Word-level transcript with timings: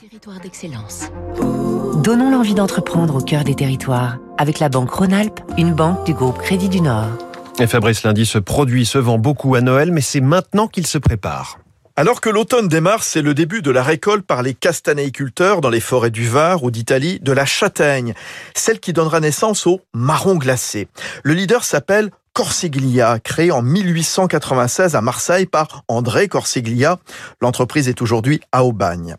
Territoire 0.00 0.40
d'excellence. 0.40 1.10
Donnons 2.02 2.30
l'envie 2.30 2.54
d'entreprendre 2.54 3.16
au 3.16 3.20
cœur 3.20 3.44
des 3.44 3.54
territoires 3.54 4.16
avec 4.38 4.58
la 4.58 4.70
banque 4.70 4.90
Rhône-Alpes, 4.90 5.40
une 5.58 5.74
banque 5.74 6.06
du 6.06 6.14
groupe 6.14 6.38
Crédit 6.38 6.70
du 6.70 6.80
Nord. 6.80 7.10
Et 7.58 7.66
Fabrice 7.66 8.02
Lundi, 8.02 8.24
ce 8.24 8.38
produit 8.38 8.86
se 8.86 8.96
vend 8.96 9.18
beaucoup 9.18 9.56
à 9.56 9.60
Noël, 9.60 9.92
mais 9.92 10.00
c'est 10.00 10.22
maintenant 10.22 10.68
qu'il 10.68 10.86
se 10.86 10.96
prépare. 10.96 11.58
Alors 11.96 12.22
que 12.22 12.30
l'automne 12.30 12.66
démarre, 12.66 13.02
c'est 13.02 13.20
le 13.20 13.34
début 13.34 13.60
de 13.60 13.70
la 13.70 13.82
récolte 13.82 14.24
par 14.24 14.42
les 14.42 14.54
castanéiculteurs 14.54 15.60
dans 15.60 15.68
les 15.68 15.80
forêts 15.80 16.10
du 16.10 16.26
Var 16.26 16.64
ou 16.64 16.70
d'Italie 16.70 17.20
de 17.20 17.32
la 17.32 17.44
châtaigne, 17.44 18.14
celle 18.54 18.80
qui 18.80 18.94
donnera 18.94 19.20
naissance 19.20 19.66
au 19.66 19.82
marron 19.92 20.36
glacé. 20.36 20.88
Le 21.24 21.34
leader 21.34 21.62
s'appelle 21.62 22.10
Corsiglia, 22.32 23.18
créé 23.18 23.50
en 23.50 23.60
1896 23.60 24.94
à 24.94 25.00
Marseille 25.00 25.46
par 25.46 25.82
André 25.88 26.28
Corsiglia. 26.28 26.98
L'entreprise 27.40 27.88
est 27.88 28.00
aujourd'hui 28.00 28.40
à 28.52 28.64
Aubagne. 28.64 29.16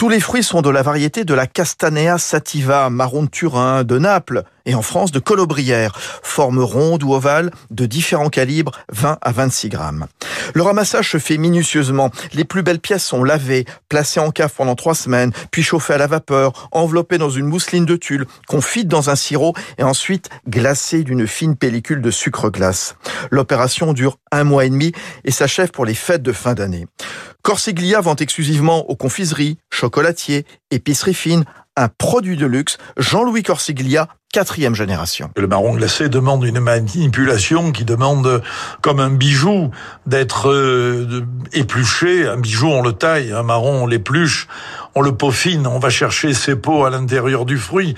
Tous 0.00 0.08
les 0.08 0.18
fruits 0.18 0.42
sont 0.42 0.62
de 0.62 0.70
la 0.70 0.80
variété 0.80 1.24
de 1.26 1.34
la 1.34 1.46
Castanea 1.46 2.16
sativa, 2.16 2.88
marron 2.88 3.24
de 3.24 3.28
Turin, 3.28 3.84
de 3.84 3.98
Naples 3.98 4.44
et 4.64 4.74
en 4.74 4.80
France 4.80 5.12
de 5.12 5.18
Colobrière, 5.18 5.92
forme 6.22 6.60
ronde 6.60 7.02
ou 7.02 7.12
ovale, 7.12 7.50
de 7.70 7.84
différents 7.84 8.30
calibres, 8.30 8.72
20 8.90 9.18
à 9.20 9.32
26 9.32 9.68
grammes. 9.68 10.06
Le 10.54 10.62
ramassage 10.62 11.10
se 11.10 11.18
fait 11.18 11.38
minutieusement. 11.38 12.10
Les 12.32 12.44
plus 12.44 12.62
belles 12.62 12.80
pièces 12.80 13.04
sont 13.04 13.24
lavées, 13.24 13.64
placées 13.88 14.20
en 14.20 14.30
cave 14.30 14.52
pendant 14.56 14.74
trois 14.74 14.94
semaines, 14.94 15.32
puis 15.50 15.62
chauffées 15.62 15.94
à 15.94 15.98
la 15.98 16.06
vapeur, 16.06 16.68
enveloppées 16.72 17.18
dans 17.18 17.30
une 17.30 17.46
mousseline 17.46 17.86
de 17.86 17.96
tulle, 17.96 18.26
confite 18.48 18.88
dans 18.88 19.10
un 19.10 19.16
sirop 19.16 19.54
et 19.78 19.82
ensuite 19.82 20.28
glacées 20.48 21.04
d'une 21.04 21.26
fine 21.26 21.56
pellicule 21.56 22.02
de 22.02 22.10
sucre 22.10 22.50
glace. 22.50 22.96
L'opération 23.30 23.92
dure 23.92 24.18
un 24.32 24.44
mois 24.44 24.64
et 24.64 24.70
demi 24.70 24.92
et 25.24 25.30
s'achève 25.30 25.70
pour 25.70 25.84
les 25.84 25.94
fêtes 25.94 26.22
de 26.22 26.32
fin 26.32 26.54
d'année. 26.54 26.86
Corsiglia 27.42 28.00
vend 28.00 28.16
exclusivement 28.16 28.90
aux 28.90 28.96
confiseries, 28.96 29.58
chocolatiers, 29.70 30.44
épiceries 30.70 31.14
fines, 31.14 31.44
un 31.76 31.88
produit 31.88 32.36
de 32.36 32.46
luxe, 32.46 32.76
Jean-Louis 32.98 33.42
Corsiglia, 33.42 34.08
quatrième 34.32 34.74
génération. 34.74 35.30
Le 35.36 35.46
marron 35.46 35.74
glacé 35.74 36.08
demande 36.08 36.44
une 36.44 36.60
manipulation 36.60 37.72
qui 37.72 37.84
demande, 37.84 38.42
comme 38.80 39.00
un 39.00 39.10
bijou, 39.10 39.70
d'être 40.06 40.50
euh, 40.50 41.24
épluché. 41.52 42.28
Un 42.28 42.36
bijou, 42.36 42.68
on 42.68 42.82
le 42.82 42.92
taille, 42.92 43.32
un 43.32 43.42
marron, 43.42 43.82
on 43.82 43.86
l'épluche, 43.86 44.46
on 44.94 45.02
le 45.02 45.12
peaufine, 45.12 45.66
on 45.66 45.78
va 45.78 45.90
chercher 45.90 46.34
ses 46.34 46.56
peaux 46.56 46.84
à 46.84 46.90
l'intérieur 46.90 47.44
du 47.44 47.56
fruit. 47.58 47.94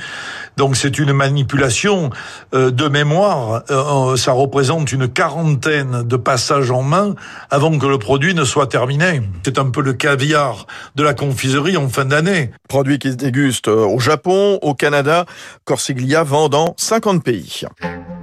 Donc 0.56 0.76
c'est 0.76 0.98
une 0.98 1.12
manipulation 1.12 2.10
euh, 2.54 2.70
de 2.70 2.88
mémoire. 2.88 3.62
Euh, 3.70 4.16
ça 4.16 4.32
représente 4.32 4.92
une 4.92 5.08
quarantaine 5.08 6.02
de 6.02 6.16
passages 6.16 6.70
en 6.70 6.82
main 6.82 7.14
avant 7.50 7.78
que 7.78 7.86
le 7.86 7.98
produit 7.98 8.34
ne 8.34 8.44
soit 8.44 8.66
terminé. 8.66 9.22
C'est 9.44 9.58
un 9.58 9.70
peu 9.70 9.82
le 9.82 9.94
caviar 9.94 10.66
de 10.94 11.02
la 11.02 11.14
confiserie 11.14 11.76
en 11.76 11.88
fin 11.88 12.04
d'année. 12.04 12.50
Produit 12.68 12.98
qui 12.98 13.10
se 13.10 13.16
déguste 13.16 13.68
au 13.68 13.98
Japon, 13.98 14.58
au 14.62 14.74
Canada, 14.74 15.24
Corsiglia 15.64 16.22
vend 16.22 16.48
dans 16.48 16.74
50 16.76 17.24
pays. 17.24 17.64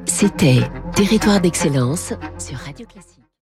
C'était 0.06 0.62
Territoire 0.96 1.40
d'excellence 1.40 2.14
sur 2.38 2.58
Radio 2.58 2.86
Classique. 2.86 3.19